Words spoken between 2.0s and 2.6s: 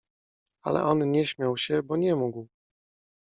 mógł.